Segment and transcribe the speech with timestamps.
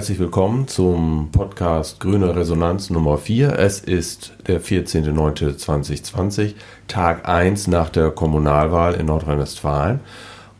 [0.00, 3.58] herzlich willkommen zum Podcast Grüne Resonanz Nummer 4.
[3.58, 6.54] Es ist der 14.09.2020,
[6.88, 10.00] Tag 1 nach der Kommunalwahl in Nordrhein-Westfalen.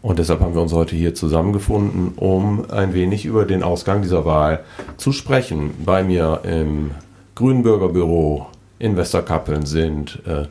[0.03, 4.27] Und deshalb haben wir uns heute hier zusammengefunden, um ein wenig über den Ausgang dieser
[4.27, 4.63] Wahl
[4.99, 5.71] zu sprechen.
[5.87, 6.91] Bei mir im
[7.35, 8.47] Grünen Bürgerbüro
[8.79, 10.49] in Westerkappeln sind äh,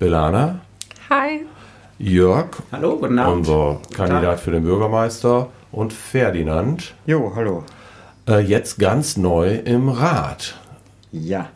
[0.00, 0.58] Belana.
[1.10, 1.46] Hi.
[1.96, 2.48] Jörg.
[2.72, 3.46] Hallo, guten Abend.
[3.46, 6.92] Unser Kandidat für den Bürgermeister und Ferdinand.
[7.06, 7.62] Jo, hallo.
[8.28, 10.58] Äh, jetzt ganz neu im Rat.
[11.10, 11.48] Ja.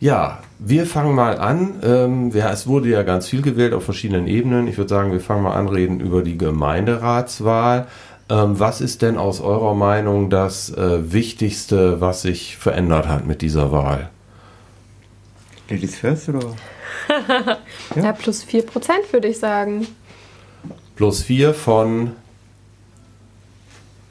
[0.00, 1.80] Ja, wir fangen mal an.
[1.84, 4.66] Ähm, ja, es wurde ja ganz viel gewählt auf verschiedenen Ebenen.
[4.66, 7.86] Ich würde sagen, wir fangen mal an, reden über die Gemeinderatswahl.
[8.28, 13.42] Ähm, was ist denn aus eurer Meinung das äh, Wichtigste, was sich verändert hat mit
[13.42, 14.10] dieser Wahl?
[15.68, 16.40] Ladies first oder?
[17.96, 18.02] ja.
[18.02, 18.66] ja, plus 4%
[19.12, 19.86] würde ich sagen.
[20.96, 22.12] Plus 4 von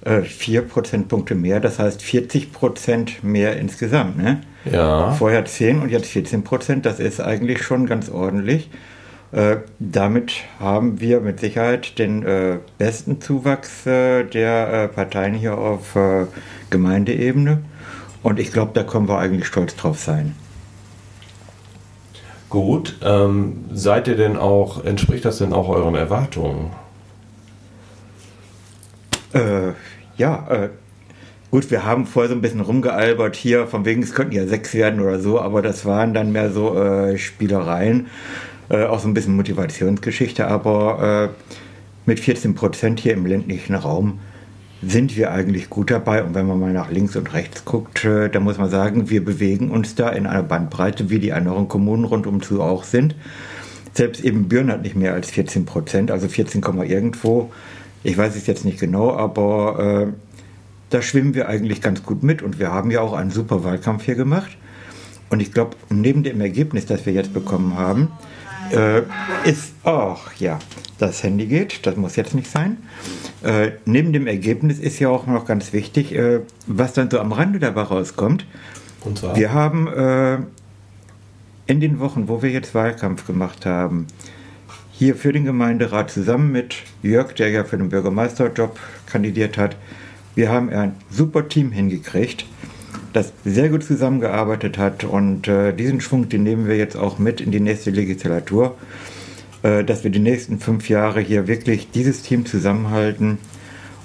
[0.04, 4.18] äh, 4 Prozentpunkte mehr, das heißt 40 Prozent mehr insgesamt.
[4.18, 4.42] Ne?
[4.72, 5.12] Ja.
[5.12, 8.70] Vorher 10 und jetzt 14 Prozent, das ist eigentlich schon ganz ordentlich.
[9.32, 15.58] Äh, damit haben wir mit Sicherheit den äh, besten Zuwachs äh, der äh, Parteien hier
[15.58, 16.26] auf äh,
[16.70, 17.60] Gemeindeebene.
[18.24, 20.36] Und ich glaube, da können wir eigentlich stolz drauf sein.
[22.50, 26.72] Gut, ähm, seid ihr denn auch, entspricht das denn auch euren Erwartungen?
[29.34, 29.74] Äh,
[30.18, 30.70] ja, äh,
[31.52, 34.74] gut, wir haben vorher so ein bisschen rumgealbert hier, von wegen, es könnten ja sechs
[34.74, 38.08] werden oder so, aber das waren dann mehr so äh, Spielereien,
[38.70, 41.52] äh, auch so ein bisschen Motivationsgeschichte, aber äh,
[42.06, 44.20] mit 14 Prozent hier im ländlichen Raum
[44.82, 46.24] sind wir eigentlich gut dabei.
[46.24, 49.24] Und wenn man mal nach links und rechts guckt, äh, dann muss man sagen, wir
[49.24, 53.16] bewegen uns da in einer Bandbreite, wie die anderen Kommunen rundum zu auch sind.
[53.94, 57.52] Selbst eben Bürn hat nicht mehr als 14 Prozent, also 14, irgendwo.
[58.04, 60.14] Ich weiß es jetzt nicht genau, aber äh,
[60.90, 64.04] da schwimmen wir eigentlich ganz gut mit und wir haben ja auch einen super Wahlkampf
[64.04, 64.58] hier gemacht.
[65.30, 68.10] Und ich glaube, neben dem Ergebnis, das wir jetzt bekommen haben,
[68.72, 69.02] äh,
[69.50, 70.60] ist, ach ja,
[70.98, 72.78] das Handy geht, das muss jetzt nicht sein.
[73.44, 77.32] Äh, neben dem Ergebnis ist ja auch noch ganz wichtig, äh, was dann so am
[77.32, 78.46] Rande dabei rauskommt.
[79.04, 79.36] Und zwar?
[79.36, 80.40] Wir haben äh,
[81.66, 84.08] in den Wochen, wo wir jetzt Wahlkampf gemacht haben,
[85.02, 89.76] hier für den Gemeinderat zusammen mit Jörg, der ja für den Bürgermeisterjob kandidiert hat,
[90.36, 92.46] wir haben ein super Team hingekriegt,
[93.12, 97.42] das sehr gut zusammengearbeitet hat und äh, diesen Schwung, den nehmen wir jetzt auch mit
[97.42, 98.78] in die nächste Legislatur,
[99.64, 103.40] äh, dass wir die nächsten fünf Jahre hier wirklich dieses Team zusammenhalten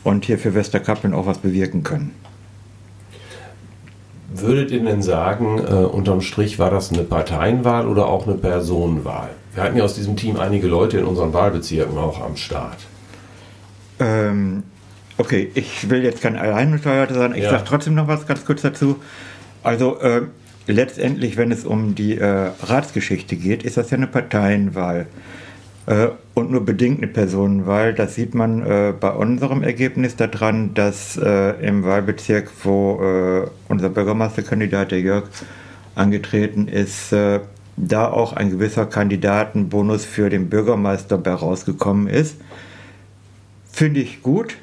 [0.02, 2.12] und hier für Westerkappeln auch was bewirken können.
[4.32, 9.28] Würdet ihr denn sagen, äh, unterm Strich war das eine Parteienwahl oder auch eine Personenwahl?
[9.56, 12.76] Wir hatten ja aus diesem Team einige Leute in unseren Wahlbezirken auch am Start.
[13.98, 14.64] Ähm,
[15.16, 17.34] okay, ich will jetzt kein Alleinsteuerter sein.
[17.34, 17.50] Ich ja.
[17.50, 18.96] sage trotzdem noch was ganz kurz dazu.
[19.62, 20.24] Also äh,
[20.66, 25.06] letztendlich, wenn es um die äh, Ratsgeschichte geht, ist das ja eine Parteienwahl
[25.86, 27.94] äh, und nur bedingt eine Personenwahl.
[27.94, 34.90] Das sieht man äh, bei unserem Ergebnis daran, dass äh, im Wahlbezirk, wo unser Bürgermeisterkandidat,
[34.90, 35.24] der Jörg,
[35.94, 37.14] angetreten ist,
[37.76, 42.36] da auch ein gewisser Kandidatenbonus für den Bürgermeister bei rausgekommen ist.
[43.70, 44.56] Finde ich gut.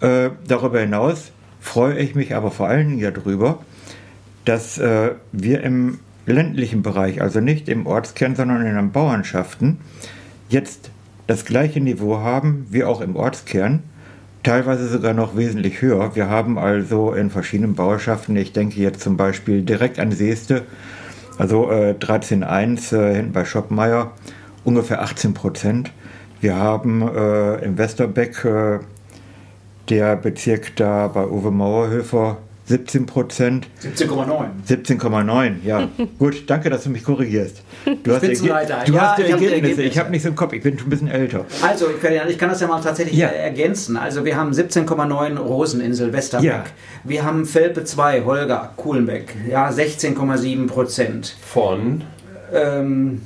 [0.00, 3.58] Äh, darüber hinaus freue ich mich aber vor allen Dingen darüber,
[4.44, 9.78] dass äh, wir im ländlichen Bereich, also nicht im Ortskern, sondern in den Bauernschaften,
[10.48, 10.90] jetzt
[11.26, 13.82] das gleiche Niveau haben wie auch im Ortskern,
[14.42, 16.14] teilweise sogar noch wesentlich höher.
[16.14, 20.62] Wir haben also in verschiedenen Bauerschaften, ich denke jetzt zum Beispiel direkt an Seeste,
[21.38, 24.12] also äh, 13.1 äh, hinten bei Schoppmeier
[24.64, 25.92] ungefähr 18 Prozent.
[26.40, 28.80] Wir haben äh, im Westerbeck äh,
[29.88, 32.36] der Bezirk da bei Uwe Mauerhöfer
[32.68, 33.66] 17 Prozent.
[33.82, 34.48] 17,9.
[34.68, 35.88] 17,9, ja.
[36.18, 37.62] Gut, danke, dass du mich korrigierst.
[38.02, 39.54] Du hast, Erge du ja, hast die Ergebnisse.
[39.54, 39.82] Ergebnisse.
[39.82, 41.46] Ich habe nicht so einen Kopf, ich bin schon ein bisschen älter.
[41.62, 41.86] Also,
[42.28, 43.28] ich kann das ja mal tatsächlich ja.
[43.28, 43.96] ergänzen.
[43.96, 46.46] Also, wir haben 17,9 Roseninsel, Westerbeck.
[46.46, 46.64] Ja.
[47.04, 49.34] Wir haben Felpe 2, Holger, Kuhlenbeck.
[49.48, 51.36] Ja, 16,7 Prozent.
[51.40, 52.04] Von?
[52.52, 53.22] Ähm,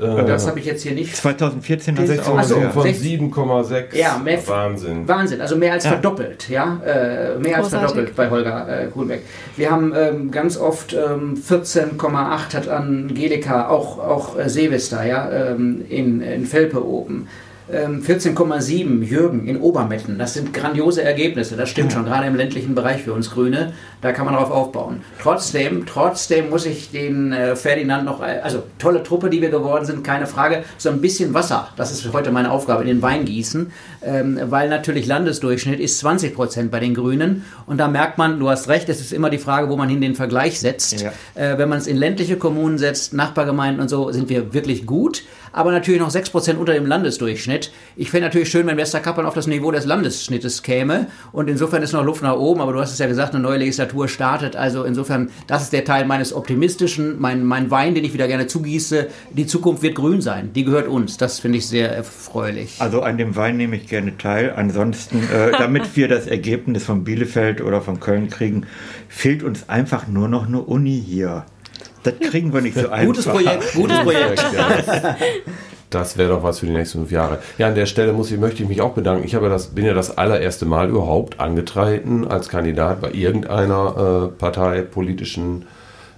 [0.00, 1.14] äh, das habe ich jetzt hier nicht.
[1.14, 3.96] 2014 hat es also von 7,6.
[3.96, 5.06] Ja, mehr, Wahnsinn.
[5.06, 5.92] Wahnsinn, also mehr als ja.
[5.92, 9.22] verdoppelt, ja, äh, mehr als verdoppelt bei Holger äh, Kuhnbeck.
[9.56, 15.84] Wir haben ähm, ganz oft ähm, 14,8 hat Angelika, auch auch äh, Seevester, ja, ähm,
[15.88, 17.28] in, in Felpe oben.
[17.70, 20.18] 14,7 ähm, Jürgen in Obermetten.
[20.18, 21.56] Das sind grandiose Ergebnisse.
[21.56, 23.72] Das stimmt schon, gerade im ländlichen Bereich für uns Grüne.
[24.00, 25.02] Da kann man darauf aufbauen.
[25.20, 29.84] Trotzdem, trotzdem muss ich den äh, Ferdinand noch, äh, also tolle Truppe, die wir geworden
[29.84, 30.64] sind, keine Frage.
[30.78, 33.70] So ein bisschen Wasser, das ist heute meine Aufgabe, in den Wein gießen.
[34.02, 37.44] Ähm, weil natürlich Landesdurchschnitt ist 20 Prozent bei den Grünen.
[37.66, 40.00] Und da merkt man, du hast recht, es ist immer die Frage, wo man hin
[40.00, 41.00] den Vergleich setzt.
[41.00, 41.12] Ja.
[41.34, 45.22] Äh, wenn man es in ländliche Kommunen setzt, Nachbargemeinden und so, sind wir wirklich gut
[45.52, 47.72] aber natürlich noch 6% unter dem Landesdurchschnitt.
[47.96, 51.08] Ich fände natürlich schön, wenn Westerkappeln auf das Niveau des Landesschnittes käme.
[51.32, 53.58] Und insofern ist noch Luft nach oben, aber du hast es ja gesagt, eine neue
[53.58, 58.12] Legislatur startet, also insofern, das ist der Teil meines Optimistischen, mein, mein Wein, den ich
[58.12, 61.90] wieder gerne zugieße, die Zukunft wird grün sein, die gehört uns, das finde ich sehr
[61.90, 62.76] erfreulich.
[62.78, 67.04] Also an dem Wein nehme ich gerne teil, ansonsten, äh, damit wir das Ergebnis von
[67.04, 68.66] Bielefeld oder von Köln kriegen,
[69.08, 71.44] fehlt uns einfach nur noch eine Uni hier.
[72.02, 73.06] Das kriegen wir nicht so einfach.
[73.06, 74.44] Gutes Projekt, gutes Projekt.
[75.90, 77.40] Das wäre doch was für die nächsten fünf Jahre.
[77.58, 79.24] Ja, an der Stelle muss ich, möchte ich mich auch bedanken.
[79.24, 84.38] Ich habe das, bin ja das allererste Mal überhaupt angetreten als Kandidat bei irgendeiner äh,
[84.38, 85.66] parteipolitischen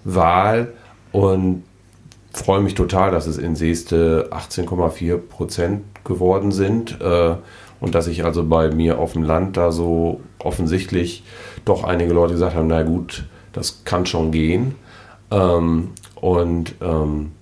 [0.04, 0.74] Wahl
[1.10, 1.64] und
[2.34, 7.34] freue mich total, dass es in Seeste 18,4 Prozent geworden sind äh,
[7.80, 11.24] und dass ich also bei mir auf dem Land da so offensichtlich
[11.64, 14.74] doch einige Leute gesagt haben, na gut, das kann schon gehen.
[15.32, 17.32] Ähm, und ähm,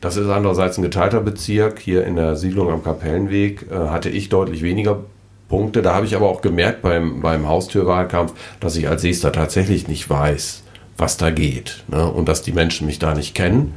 [0.00, 1.78] das ist andererseits ein geteilter Bezirk.
[1.80, 5.00] Hier in der Siedlung am Kapellenweg äh, hatte ich deutlich weniger
[5.48, 5.82] Punkte.
[5.82, 10.08] Da habe ich aber auch gemerkt beim, beim Haustürwahlkampf, dass ich als Seester tatsächlich nicht
[10.08, 10.62] weiß,
[10.98, 11.84] was da geht.
[11.88, 12.06] Ne?
[12.06, 13.74] Und dass die Menschen mich da nicht kennen.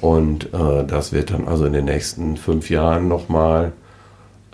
[0.00, 3.72] Und äh, das wird dann also in den nächsten fünf Jahren nochmal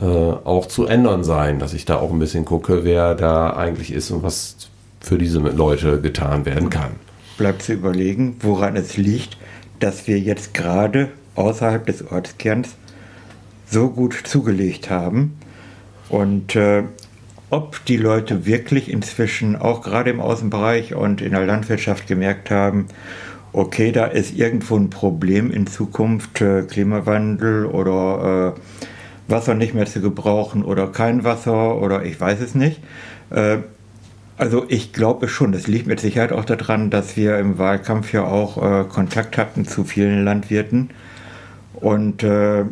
[0.00, 3.92] äh, auch zu ändern sein, dass ich da auch ein bisschen gucke, wer da eigentlich
[3.92, 4.56] ist und was
[5.00, 7.07] für diese Leute getan werden kann
[7.38, 9.38] bleibt zu überlegen, woran es liegt,
[9.80, 12.76] dass wir jetzt gerade außerhalb des Ortskerns
[13.70, 15.38] so gut zugelegt haben
[16.08, 16.82] und äh,
[17.50, 22.88] ob die Leute wirklich inzwischen auch gerade im Außenbereich und in der Landwirtschaft gemerkt haben,
[23.52, 29.86] okay, da ist irgendwo ein Problem in Zukunft, äh, Klimawandel oder äh, Wasser nicht mehr
[29.86, 32.80] zu gebrauchen oder kein Wasser oder ich weiß es nicht.
[34.38, 38.24] Also ich glaube schon, das liegt mit Sicherheit auch daran, dass wir im Wahlkampf ja
[38.24, 40.90] auch äh, Kontakt hatten zu vielen Landwirten
[41.74, 42.64] und äh,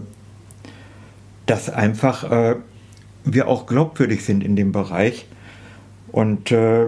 [1.47, 2.55] dass einfach äh,
[3.25, 5.27] wir auch glaubwürdig sind in dem Bereich
[6.13, 6.87] und äh,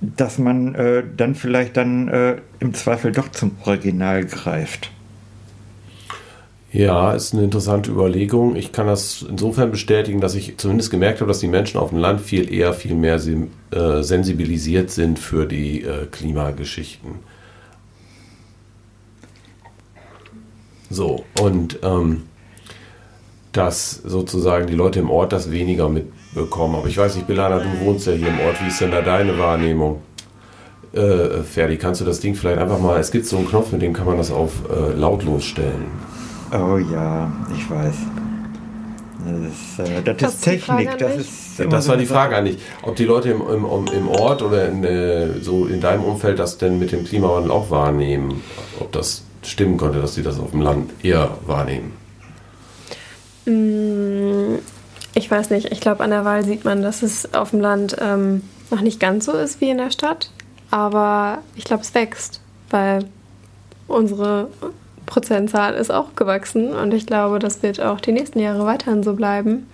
[0.00, 4.92] dass man äh, dann vielleicht dann äh, im Zweifel doch zum Original greift.
[6.76, 8.54] Ja, ist eine interessante Überlegung.
[8.54, 11.98] Ich kann das insofern bestätigen, dass ich zumindest gemerkt habe, dass die Menschen auf dem
[11.98, 17.12] Land viel eher, viel mehr äh, sensibilisiert sind für die äh, Klimageschichten.
[20.90, 22.24] So, und ähm,
[23.52, 26.74] dass sozusagen die Leute im Ort das weniger mitbekommen.
[26.74, 28.62] Aber ich weiß nicht, Belana, du wohnst ja hier im Ort.
[28.62, 30.02] Wie ist denn da deine Wahrnehmung?
[30.92, 33.80] Äh, Ferdi, kannst du das Ding vielleicht einfach mal, es gibt so einen Knopf, mit
[33.80, 36.15] dem kann man das auf äh, lautlos stellen.
[36.52, 37.94] Oh ja, ich weiß.
[39.26, 40.98] Das, äh, das, das ist Technik.
[40.98, 44.68] Das, ist das war die Frage eigentlich, ob die Leute im, im, im Ort oder
[44.68, 48.42] in, äh, so in deinem Umfeld das denn mit dem Klimawandel auch wahrnehmen.
[48.78, 51.92] Ob das stimmen konnte, dass sie das auf dem Land eher wahrnehmen.
[53.46, 54.58] Mm,
[55.14, 55.72] ich weiß nicht.
[55.72, 59.00] Ich glaube, an der Wahl sieht man, dass es auf dem Land ähm, noch nicht
[59.00, 60.30] ganz so ist wie in der Stadt.
[60.70, 63.04] Aber ich glaube, es wächst, weil
[63.86, 64.48] unsere
[65.06, 69.14] Prozentzahl ist auch gewachsen und ich glaube, das wird auch die nächsten Jahre weiterhin so
[69.14, 69.66] bleiben.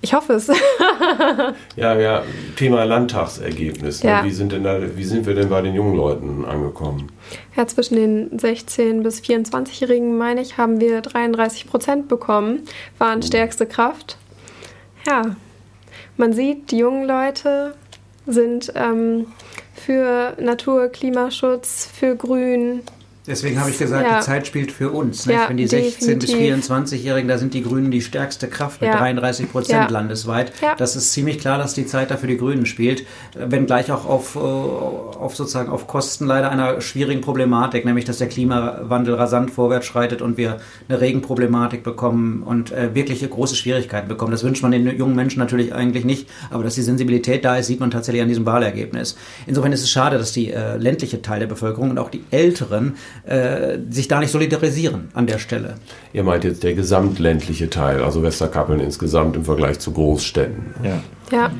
[0.00, 0.46] Ich hoffe es.
[1.76, 2.22] ja, ja,
[2.56, 4.04] Thema Landtagsergebnis.
[4.04, 4.10] Ne?
[4.10, 4.24] Ja.
[4.24, 7.10] Wie, sind denn da, wie sind wir denn bei den jungen Leuten angekommen?
[7.56, 12.60] Ja, zwischen den 16- bis 24-Jährigen, meine ich, haben wir 33 Prozent bekommen,
[12.98, 13.26] waren oh.
[13.26, 14.18] stärkste Kraft.
[15.04, 15.36] Ja,
[16.16, 17.74] man sieht, die jungen Leute
[18.26, 19.26] sind ähm,
[19.74, 22.82] für Natur, Klimaschutz, für Grün,
[23.28, 24.18] Deswegen habe ich gesagt, ja.
[24.18, 25.26] die Zeit spielt für uns.
[25.26, 28.96] Ja, Wenn die 16- bis 24-Jährigen, da sind die Grünen die stärkste Kraft mit ja.
[28.96, 30.52] 33 Prozent landesweit.
[30.78, 33.04] Das ist ziemlich klar, dass die Zeit dafür die Grünen spielt.
[33.34, 38.28] Wenngleich auch auf, äh, auf sozusagen auf Kosten leider einer schwierigen Problematik, nämlich dass der
[38.28, 40.58] Klimawandel rasant vorwärts schreitet und wir
[40.88, 44.32] eine Regenproblematik bekommen und äh, wirkliche große Schwierigkeiten bekommen.
[44.32, 47.66] Das wünscht man den jungen Menschen natürlich eigentlich nicht, aber dass die Sensibilität da ist,
[47.66, 49.16] sieht man tatsächlich an diesem Wahlergebnis.
[49.46, 52.96] Insofern ist es schade, dass die äh, ländliche Teil der Bevölkerung und auch die Älteren
[53.24, 55.74] äh, sich da nicht solidarisieren an der Stelle.
[56.12, 60.74] Ihr meint jetzt der gesamtländliche Teil, also Westerkappeln insgesamt im Vergleich zu Großstädten.
[60.82, 61.02] Ja.
[61.30, 61.50] ja.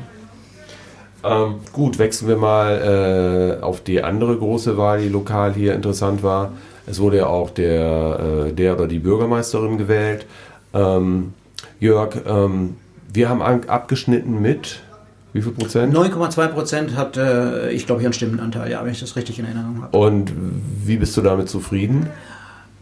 [1.23, 6.23] Ähm, gut, wechseln wir mal äh, auf die andere große Wahl, die lokal hier interessant
[6.23, 6.53] war.
[6.85, 10.25] Es wurde ja auch der, äh, der oder die Bürgermeisterin gewählt.
[10.73, 11.33] Ähm,
[11.79, 12.77] Jörg, ähm,
[13.11, 14.81] wir haben abgeschnitten mit
[15.39, 15.95] wie viel Prozent?
[15.95, 19.45] 9,2 Prozent hat äh, ich, glaube ich, einen Stimmenanteil, ja, wenn ich das richtig in
[19.45, 19.97] Erinnerung habe.
[19.97, 20.31] Und
[20.85, 22.07] wie bist du damit zufrieden?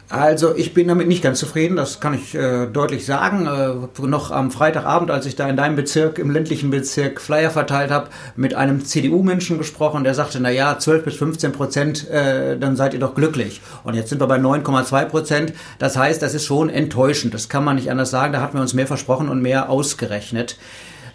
[0.09, 3.45] Also ich bin damit nicht ganz zufrieden, das kann ich äh, deutlich sagen.
[3.45, 7.91] Äh, noch am Freitagabend, als ich da in deinem Bezirk, im ländlichen Bezirk Flyer verteilt
[7.91, 12.77] habe, mit einem CDU-Menschen gesprochen, der sagte, na ja, 12 bis 15 Prozent, äh, dann
[12.77, 13.59] seid ihr doch glücklich.
[13.83, 15.53] Und jetzt sind wir bei 9,2 Prozent.
[15.77, 17.33] Das heißt, das ist schon enttäuschend.
[17.33, 18.31] Das kann man nicht anders sagen.
[18.31, 20.57] Da hatten wir uns mehr versprochen und mehr ausgerechnet.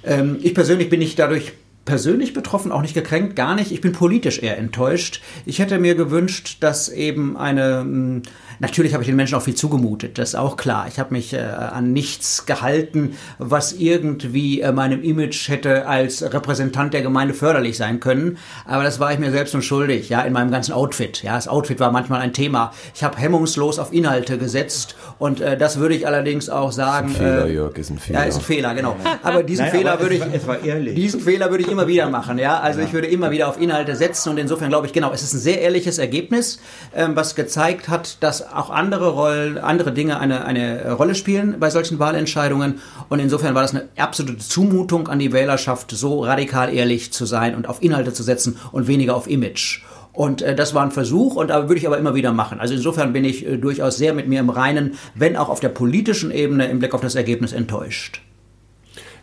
[0.04, 1.52] Ähm, ich persönlich bin nicht dadurch
[1.85, 3.73] persönlich betroffen, auch nicht gekränkt, gar nicht.
[3.73, 5.21] Ich bin politisch eher enttäuscht.
[5.47, 8.23] Ich hätte mir gewünscht, dass eben eine hm,
[8.62, 10.87] Natürlich habe ich den Menschen auch viel zugemutet, das ist auch klar.
[10.87, 16.95] Ich habe mich äh, an nichts gehalten, was irgendwie äh, meinem Image hätte als Repräsentant
[16.95, 18.38] der Gemeinde förderlich sein können.
[18.64, 21.25] Aber das war ich mir selbst nun schuldig, ja, in meinem ganzen Outfit.
[21.25, 22.73] Ja, das Outfit war manchmal ein Thema.
[22.95, 27.09] Ich habe hemmungslos auf Inhalte gesetzt und äh, das würde ich allerdings auch sagen.
[27.09, 28.21] Ist ein Fehler, äh, Jörg, ist ein Fehler.
[28.21, 28.97] Ja, ist ein Fehler, genau.
[29.25, 32.38] Aber diesen Nein, Fehler aber würde ich, diesen Fehler würde ich immer wieder machen.
[32.38, 32.87] Ja, also ja.
[32.87, 35.40] ich würde immer wieder auf Inhalte setzen und insofern glaube ich, genau, es ist ein
[35.40, 36.61] sehr ehrliches Ergebnis,
[36.95, 41.71] ähm, was gezeigt hat, dass auch andere Rollen, andere Dinge eine, eine Rolle spielen bei
[41.71, 42.80] solchen Wahlentscheidungen.
[43.09, 47.54] Und insofern war das eine absolute Zumutung an die Wählerschaft, so radikal ehrlich zu sein
[47.54, 49.82] und auf Inhalte zu setzen und weniger auf Image.
[50.12, 52.61] Und äh, das war ein Versuch und da würde ich aber immer wieder machen.
[52.61, 55.71] Also insofern bin ich äh, durchaus sehr mit mir im Reinen, wenn auch auf der
[55.71, 58.21] politischen Ebene im Blick auf das Ergebnis enttäuscht.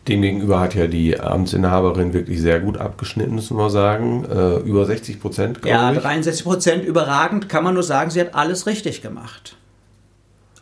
[0.10, 4.26] Demgegenüber hat ja die Amtsinhaberin wirklich sehr gut abgeschnitten, müssen wir sagen.
[4.26, 8.66] Äh, über 60 Prozent, Ja, 63 Prozent überragend, kann man nur sagen, sie hat alles
[8.66, 9.56] richtig gemacht.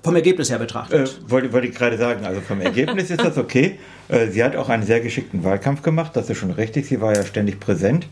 [0.03, 1.09] Vom Ergebnis her betrachtet.
[1.09, 3.79] Äh, wollte, wollte ich gerade sagen, also vom Ergebnis ist das okay.
[4.09, 6.87] Äh, sie hat auch einen sehr geschickten Wahlkampf gemacht, das ist schon richtig.
[6.87, 8.07] Sie war ja ständig präsent.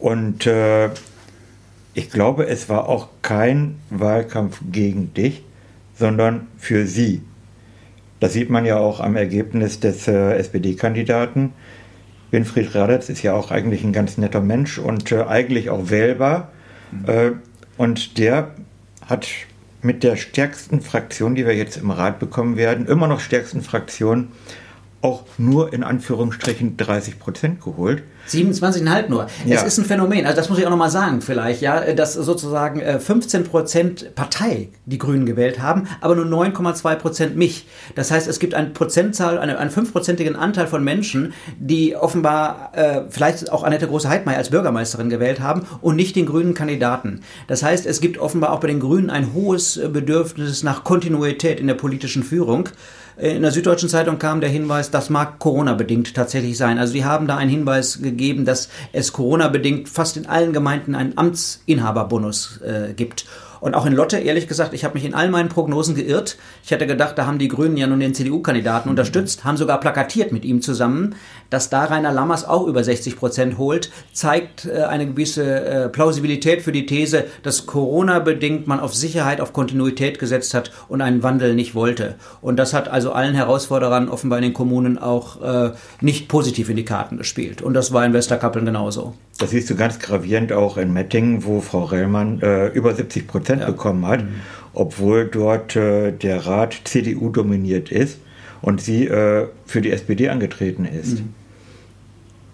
[0.00, 0.88] Und äh,
[1.92, 5.42] ich glaube, es war auch kein Wahlkampf gegen dich,
[5.94, 7.20] sondern für sie.
[8.20, 11.52] Das sieht man ja auch am Ergebnis des äh, SPD-Kandidaten.
[12.30, 16.50] Winfried Radetz ist ja auch eigentlich ein ganz netter Mensch und äh, eigentlich auch wählbar.
[16.90, 17.04] Mhm.
[17.08, 17.30] Äh,
[17.76, 18.54] und der
[19.06, 19.28] hat
[19.82, 24.28] mit der stärksten Fraktion, die wir jetzt im Rat bekommen werden, immer noch stärksten Fraktion,
[25.00, 28.02] auch nur in Anführungsstrichen 30 Prozent geholt.
[28.28, 29.26] 27,5 nur.
[29.46, 29.56] Ja.
[29.56, 32.80] Es ist ein Phänomen, also das muss ich auch nochmal sagen vielleicht, ja, dass sozusagen
[33.00, 37.66] 15 äh, Prozent Partei die Grünen gewählt haben, aber nur 9,2 Prozent mich.
[37.94, 43.02] Das heißt, es gibt eine Prozentzahl, einen, einen fünfprozentigen Anteil von Menschen, die offenbar äh,
[43.08, 47.20] vielleicht auch Annette Große-Heidmeier als Bürgermeisterin gewählt haben und nicht den grünen Kandidaten.
[47.46, 51.66] Das heißt, es gibt offenbar auch bei den Grünen ein hohes Bedürfnis nach Kontinuität in
[51.66, 52.68] der politischen Führung.
[53.18, 56.78] Äh, in der Süddeutschen Zeitung kam der Hinweis, das mag Corona-bedingt tatsächlich sein.
[56.78, 61.16] Also die haben da einen Hinweis gegeben, dass es Corona-bedingt fast in allen Gemeinden einen
[61.16, 63.26] Amtsinhaberbonus äh, gibt.
[63.60, 66.36] Und auch in Lotte, ehrlich gesagt, ich habe mich in all meinen Prognosen geirrt.
[66.64, 70.32] Ich hätte gedacht, da haben die Grünen ja nun den CDU-Kandidaten unterstützt, haben sogar plakatiert
[70.32, 71.14] mit ihm zusammen.
[71.50, 76.62] Dass da Rainer Lammers auch über 60 Prozent holt, zeigt äh, eine gewisse äh, Plausibilität
[76.62, 81.54] für die These, dass Corona-bedingt man auf Sicherheit, auf Kontinuität gesetzt hat und einen Wandel
[81.54, 82.16] nicht wollte.
[82.40, 86.76] Und das hat also allen Herausforderern offenbar in den Kommunen auch äh, nicht positiv in
[86.76, 87.62] die Karten gespielt.
[87.62, 89.14] Und das war in Westerkappeln genauso.
[89.38, 93.60] Das siehst du ganz gravierend auch in Mettingen, wo Frau Rellmann äh, über 70 Prozent
[93.60, 93.68] ja.
[93.68, 94.40] bekommen hat, mhm.
[94.74, 98.18] obwohl dort äh, der Rat CDU dominiert ist
[98.60, 101.20] und sie äh, für die SPD angetreten ist.
[101.20, 101.34] Mhm.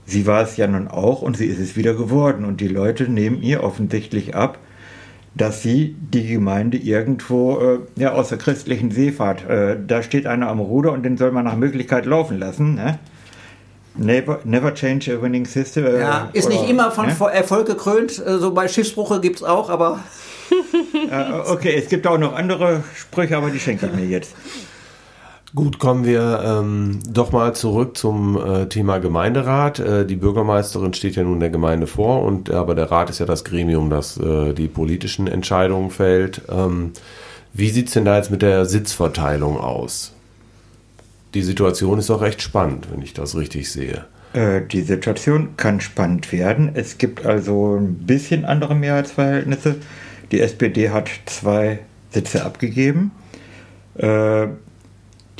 [0.06, 2.44] Sie war es ja nun auch und sie ist es wieder geworden.
[2.44, 4.58] Und die Leute nehmen ihr offensichtlich ab,
[5.34, 10.48] dass sie die Gemeinde irgendwo äh, ja, aus der christlichen Seefahrt, äh, da steht einer
[10.48, 12.74] am Ruder und den soll man nach Möglichkeit laufen lassen.
[12.74, 12.98] Ne?
[13.96, 15.86] Never, never change a winning system.
[15.86, 17.16] Äh, ja, ist oder, nicht immer von ne?
[17.32, 18.10] Erfolg gekrönt.
[18.10, 20.00] So also bei Schiffsbruche gibt es auch, aber.
[21.10, 24.34] äh, okay, es gibt auch noch andere Sprüche, aber die schenke ich mir jetzt.
[25.54, 29.78] Gut, kommen wir ähm, doch mal zurück zum äh, Thema Gemeinderat.
[29.78, 33.26] Äh, die Bürgermeisterin steht ja nun der Gemeinde vor, und aber der Rat ist ja
[33.26, 36.42] das Gremium, das äh, die politischen Entscheidungen fällt.
[36.50, 36.92] Ähm,
[37.52, 40.12] wie sieht es denn da jetzt mit der Sitzverteilung aus?
[41.34, 44.04] Die Situation ist doch recht spannend, wenn ich das richtig sehe.
[44.34, 46.70] Äh, die Situation kann spannend werden.
[46.74, 49.76] Es gibt also ein bisschen andere Mehrheitsverhältnisse.
[50.30, 53.10] Die SPD hat zwei Sitze abgegeben.
[53.96, 54.46] Äh,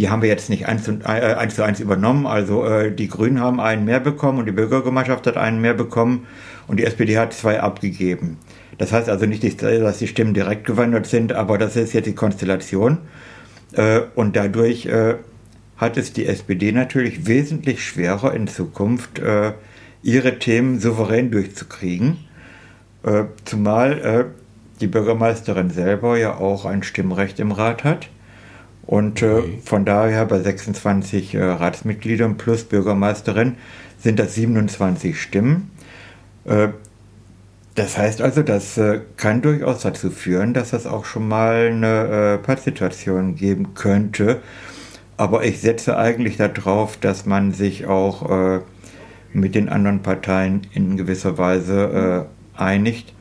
[0.00, 2.26] die haben wir jetzt nicht eins zu, äh, eins, zu eins übernommen.
[2.26, 6.26] Also äh, die Grünen haben einen mehr bekommen und die Bürgergemeinschaft hat einen mehr bekommen
[6.66, 8.38] und die SPD hat zwei abgegeben.
[8.78, 12.16] Das heißt also nicht, dass die Stimmen direkt gewandert sind, aber das ist jetzt die
[12.16, 12.98] Konstellation.
[14.16, 14.88] Und dadurch
[15.76, 19.52] hat es die SPD natürlich wesentlich schwerer in Zukunft, äh,
[20.02, 22.18] ihre Themen souverän durchzukriegen.
[23.02, 24.32] Äh, zumal
[24.80, 28.08] die Bürgermeisterin selber ja auch ein Stimmrecht im Rat hat
[28.86, 29.58] Und äh, okay.
[29.64, 33.56] von daher bei 26 äh, Ratsmitgliedern plus Bürgermeisterin
[33.98, 35.70] sind das 27 Stimmen.
[36.44, 36.68] Äh,
[37.74, 42.34] das heißt also, das äh, kann durchaus dazu führen, dass es auch schon mal eine
[42.34, 44.40] äh, Pattsituation geben könnte.
[45.16, 48.60] Aber ich setze eigentlich darauf, dass man sich auch äh,
[49.32, 53.12] mit den anderen Parteien in gewisser Weise äh, einigt.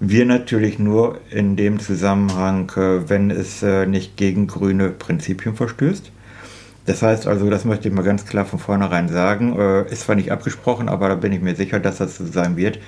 [0.00, 6.12] Wir natürlich nur in dem Zusammenhang, äh, wenn es äh, nicht gegen grüne Prinzipien verstößt.
[6.86, 10.14] Das heißt also, das möchte ich mal ganz klar von vornherein sagen, äh, ist zwar
[10.14, 12.78] nicht abgesprochen, aber da bin ich mir sicher, dass das so sein wird,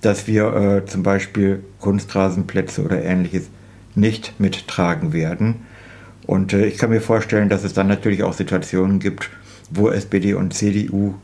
[0.00, 3.50] dass wir äh, zum Beispiel Kunstrasenplätze oder ähnliches
[3.94, 5.66] nicht mittragen werden.
[6.26, 9.30] Und äh, ich kann mir vorstellen, dass es dann natürlich auch Situationen gibt,
[9.70, 11.14] wo SPD und CDU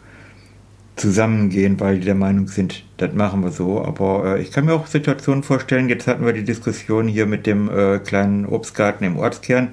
[0.98, 3.82] zusammengehen, weil die der Meinung sind, das machen wir so.
[3.82, 7.46] Aber äh, ich kann mir auch Situationen vorstellen, jetzt hatten wir die Diskussion hier mit
[7.46, 9.68] dem äh, kleinen Obstgarten im Ortskern.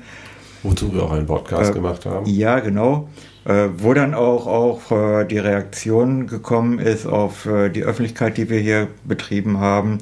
[0.63, 2.25] Wozu wir auch einen Podcast äh, gemacht haben.
[2.25, 3.10] Ja, genau.
[3.46, 8.60] Äh, wo dann auch, auch äh, die Reaktion gekommen ist auf die Öffentlichkeit, die wir
[8.60, 10.00] hier betrieben haben,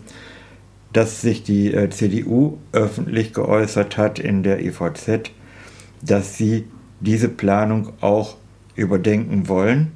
[0.94, 5.32] dass sich die CDU öffentlich geäußert hat in der EVZ,
[6.02, 6.66] dass sie
[7.00, 8.38] diese Planung auch
[8.76, 9.92] überdenken wollen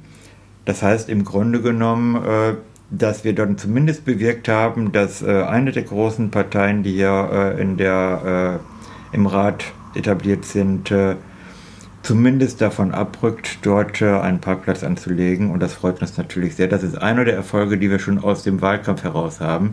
[0.68, 2.54] das heißt im Grunde genommen, äh,
[2.90, 7.60] dass wir dann zumindest bewirkt haben, dass äh, eine der großen Parteien, die ja äh,
[7.62, 8.60] in der,
[9.12, 9.64] im Rat
[9.94, 10.92] etabliert sind,
[12.02, 15.50] zumindest davon abrückt, dort einen Parkplatz anzulegen.
[15.50, 16.68] Und das freut uns natürlich sehr.
[16.68, 19.72] Das ist einer der Erfolge, die wir schon aus dem Wahlkampf heraus haben,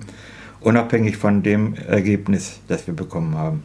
[0.65, 3.63] unabhängig von dem Ergebnis, das wir bekommen haben.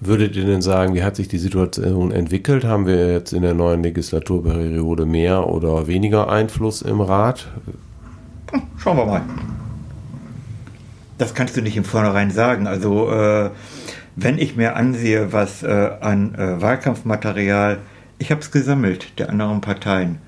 [0.00, 2.64] Würdet ihr denn sagen, wie hat sich die Situation entwickelt?
[2.64, 7.48] Haben wir jetzt in der neuen Legislaturperiode mehr oder weniger Einfluss im Rat?
[8.52, 9.22] Hm, schauen wir mal.
[11.18, 12.68] Das kannst du nicht im Vornherein sagen.
[12.68, 13.50] Also, äh,
[14.14, 17.78] wenn ich mir ansehe, was äh, an äh, Wahlkampfmaterial,
[18.18, 20.18] ich habe es gesammelt, der anderen Parteien.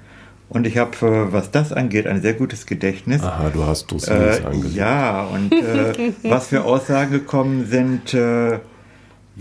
[0.50, 3.23] Und ich habe, äh, was das angeht, ein sehr gutes Gedächtnis.
[3.23, 4.75] Aha, du hast Dossiers äh, angelegt.
[4.75, 8.15] Ja, und äh, was für Aussagen gekommen sind,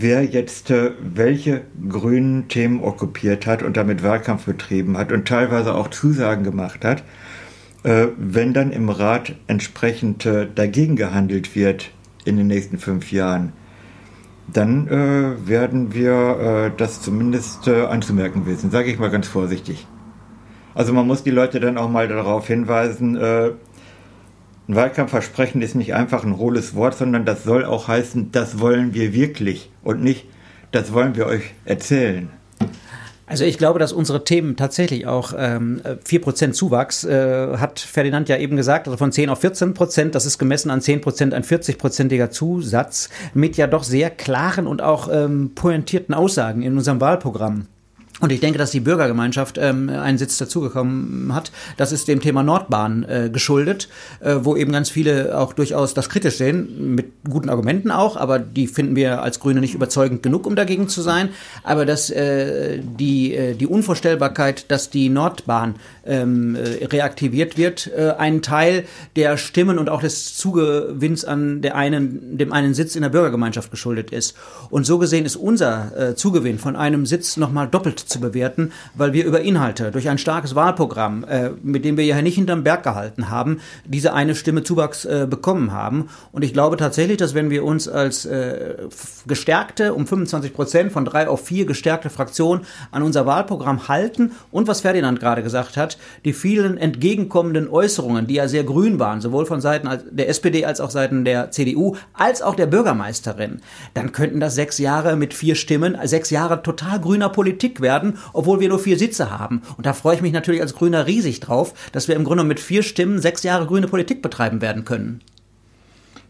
[0.00, 5.74] wer jetzt äh, welche grünen Themen okkupiert hat und damit Wahlkampf betrieben hat und teilweise
[5.74, 7.02] auch Zusagen gemacht hat,
[7.82, 11.90] äh, wenn dann im Rat entsprechend äh, dagegen gehandelt wird
[12.24, 13.52] in den nächsten fünf Jahren,
[14.52, 19.86] dann äh, werden wir äh, das zumindest äh, anzumerken wissen, sage ich mal ganz vorsichtig.
[20.74, 23.16] Also man muss die Leute dann auch mal darauf hinweisen,
[24.70, 28.94] ein Wahlkampfversprechen ist nicht einfach ein hohles Wort, sondern das soll auch heißen, das wollen
[28.94, 30.26] wir wirklich und nicht,
[30.70, 32.30] das wollen wir euch erzählen.
[33.26, 38.36] Also ich glaube, dass unsere Themen tatsächlich auch ähm, 4% Zuwachs, äh, hat Ferdinand ja
[38.36, 41.44] eben gesagt, also von 10 auf 14 Prozent, das ist gemessen an 10 Prozent ein
[41.44, 47.66] 40-prozentiger Zusatz mit ja doch sehr klaren und auch ähm, pointierten Aussagen in unserem Wahlprogramm.
[48.20, 51.52] Und ich denke, dass die Bürgergemeinschaft ähm, einen Sitz dazugekommen hat.
[51.76, 53.88] Das ist dem Thema Nordbahn äh, geschuldet,
[54.20, 58.38] äh, wo eben ganz viele auch durchaus das kritisch sehen, mit guten Argumenten auch, aber
[58.38, 61.30] die finden wir als Grüne nicht überzeugend genug, um dagegen zu sein.
[61.62, 65.76] Aber dass äh, die, äh, die Unvorstellbarkeit, dass die Nordbahn
[66.10, 68.84] ähm, äh, reaktiviert wird, äh, einen Teil
[69.16, 73.70] der Stimmen und auch des Zugewinns an der einen, dem einen Sitz in der Bürgergemeinschaft
[73.70, 74.36] geschuldet ist.
[74.70, 79.12] Und so gesehen ist unser äh, Zugewinn von einem Sitz nochmal doppelt zu bewerten, weil
[79.12, 82.82] wir über Inhalte, durch ein starkes Wahlprogramm, äh, mit dem wir ja nicht hinterm Berg
[82.82, 86.08] gehalten haben, diese eine Stimme Zuwachs äh, bekommen haben.
[86.32, 88.74] Und ich glaube tatsächlich, dass wenn wir uns als äh,
[89.26, 94.66] gestärkte, um 25 Prozent von drei auf vier gestärkte Fraktion an unser Wahlprogramm halten und
[94.66, 99.46] was Ferdinand gerade gesagt hat, die vielen entgegenkommenden Äußerungen, die ja sehr grün waren, sowohl
[99.46, 103.60] von Seiten der SPD als auch Seiten der CDU, als auch der Bürgermeisterin,
[103.94, 108.18] dann könnten das sechs Jahre mit vier Stimmen, sechs Jahre total grüner Politik werden werden,
[108.32, 109.62] obwohl wir nur vier Sitze haben.
[109.76, 112.60] Und da freue ich mich natürlich als Grüner riesig drauf, dass wir im Grunde mit
[112.60, 115.20] vier Stimmen sechs Jahre grüne Politik betreiben werden können.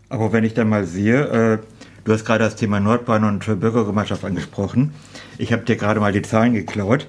[0.09, 1.59] Aber wenn ich dann mal sehe, äh,
[2.05, 4.93] du hast gerade das Thema Nordbahn und Bürgergemeinschaft angesprochen.
[5.39, 7.07] Ich habe dir gerade mal die Zahlen geklaut.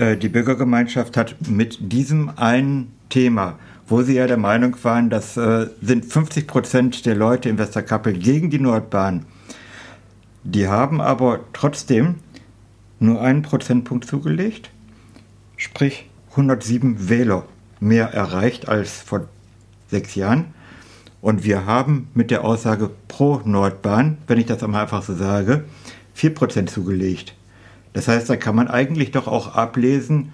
[0.00, 5.36] Äh, die Bürgergemeinschaft hat mit diesem einen Thema, wo sie ja der Meinung waren, das
[5.36, 9.26] äh, sind 50 Prozent der Leute in Westerkappel gegen die Nordbahn.
[10.42, 12.14] Die haben aber trotzdem
[12.98, 14.70] nur einen Prozentpunkt zugelegt,
[15.58, 17.44] sprich 107 Wähler
[17.78, 19.26] mehr erreicht als vor
[19.90, 20.54] sechs Jahren.
[21.20, 25.64] Und wir haben mit der Aussage pro Nordbahn, wenn ich das einmal einfach so sage,
[26.16, 27.34] 4% zugelegt.
[27.92, 30.32] Das heißt, da kann man eigentlich doch auch ablesen,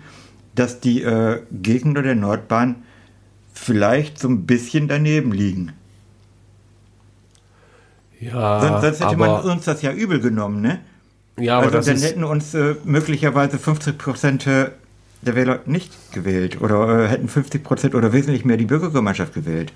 [0.54, 2.76] dass die äh, Gegner der Nordbahn
[3.52, 5.72] vielleicht so ein bisschen daneben liegen.
[8.20, 10.80] Ja, sonst, sonst hätte man uns das ja übel genommen, ne?
[11.38, 15.92] Ja, aber also das dann ist, hätten uns äh, möglicherweise 50 Prozent der Wähler nicht
[16.12, 19.72] gewählt oder äh, hätten 50 Prozent oder wesentlich mehr die Bürgergemeinschaft gewählt.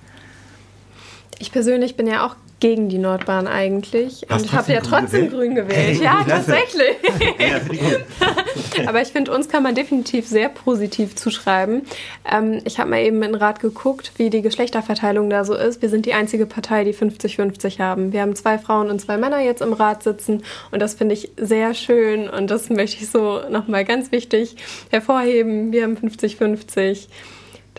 [1.41, 4.27] Ich persönlich bin ja auch gegen die Nordbahn eigentlich.
[4.29, 5.33] Hast und ich habe ja trotzdem gewählt?
[5.33, 5.99] grün gewählt.
[5.99, 6.53] Hey, ja, klasse.
[6.53, 6.97] tatsächlich.
[7.41, 8.87] Ja.
[8.87, 11.83] Aber ich finde, uns kann man definitiv sehr positiv zuschreiben.
[12.31, 15.81] Ähm, ich habe mal eben in Rat geguckt, wie die Geschlechterverteilung da so ist.
[15.81, 18.13] Wir sind die einzige Partei, die 50-50 haben.
[18.13, 21.33] Wir haben zwei Frauen und zwei Männer jetzt im Rat sitzen und das finde ich
[21.39, 24.57] sehr schön und das möchte ich so nochmal ganz wichtig
[24.91, 25.73] hervorheben.
[25.73, 27.09] Wir haben 50-50.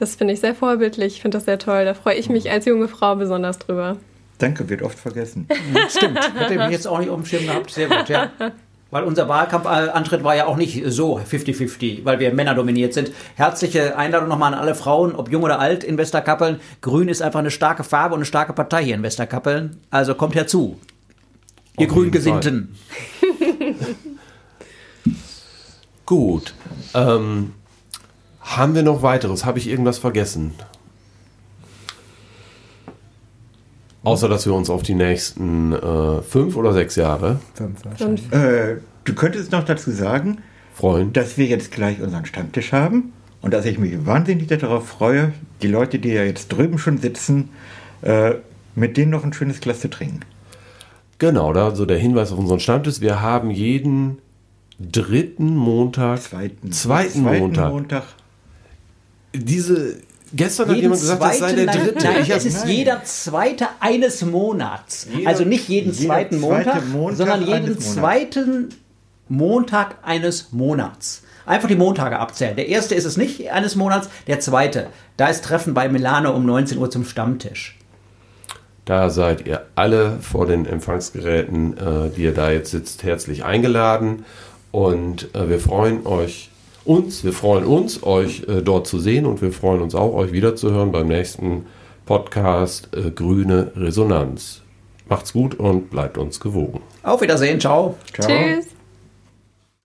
[0.02, 1.18] Das finde ich sehr vorbildlich.
[1.18, 1.86] Ich finde das sehr toll.
[1.86, 3.98] Da freue ich mich als junge Frau besonders drüber.
[4.40, 5.48] Danke, wird oft vergessen.
[5.90, 7.70] Stimmt, hätte ich jetzt auch nicht auf dem Schirm gehabt.
[7.70, 8.32] Sehr gut, ja.
[8.90, 13.12] Weil unser Wahlkampfantritt war ja auch nicht so 50-50, weil wir Männer dominiert sind.
[13.36, 16.60] Herzliche Einladung nochmal an alle Frauen, ob jung oder alt in Westerkappeln.
[16.82, 19.82] Grün ist einfach eine starke Farbe und eine starke Partei hier in Westerkappeln.
[19.92, 20.80] Also kommt herzu.
[21.78, 22.76] Ihr Auf Grüngesinnten.
[26.08, 26.56] gut.
[26.96, 27.54] Ähm,
[28.42, 29.46] haben wir noch weiteres?
[29.46, 30.54] Habe ich irgendwas vergessen?
[34.04, 38.32] Außer, dass wir uns auf die nächsten äh, fünf oder sechs Jahre Fünf wahrscheinlich.
[38.34, 40.40] Äh, du könntest noch dazu sagen,
[40.74, 41.14] freuen.
[41.14, 45.68] dass wir jetzt gleich unseren Stammtisch haben und dass ich mich wahnsinnig darauf freue, die
[45.68, 47.50] Leute, die ja jetzt drüben schon sitzen,
[48.02, 48.36] äh,
[48.74, 50.22] mit denen noch ein schönes Glas zu trinken.
[51.20, 53.02] Genau, da so der Hinweis auf unseren Stammtisch.
[53.02, 54.18] Wir haben jeden
[54.80, 57.72] dritten Montag, Zweiten, zweiten, Montag.
[57.72, 58.04] Montag.
[59.34, 59.98] Diese,
[60.34, 62.04] gestern hat jemand gesagt, das sei der dritte.
[62.06, 62.70] Nein, Ich hab- es ist nein.
[62.76, 65.08] jeder zweite eines Monats.
[65.16, 68.70] Jeder- also nicht jeden zweiten zweite Montag, Montag sondern jeden zweiten
[69.30, 71.24] Montag eines Monats.
[71.46, 72.56] Einfach die Montage abzählen.
[72.56, 74.88] Der erste ist es nicht eines Monats, der zweite.
[75.18, 77.78] Da ist Treffen bei Milano um 19 Uhr zum Stammtisch.
[78.86, 84.24] Da seid ihr alle vor den Empfangsgeräten, äh, die ihr da jetzt sitzt, herzlich eingeladen.
[84.72, 86.51] Und äh, wir freuen euch,
[86.86, 90.32] uns, wir freuen uns, euch äh, dort zu sehen und wir freuen uns auch, euch
[90.32, 91.66] wiederzuhören beim nächsten
[92.06, 94.62] Podcast äh, Grüne Resonanz.
[95.08, 96.82] Macht's gut und bleibt uns gewogen.
[97.04, 97.98] Auf Wiedersehen, ciao.
[98.14, 98.28] Ciao.
[98.28, 98.81] tschüss.